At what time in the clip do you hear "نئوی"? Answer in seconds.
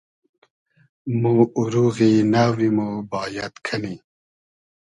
2.31-2.69